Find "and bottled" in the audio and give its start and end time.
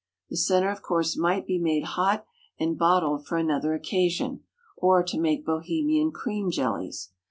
2.59-3.27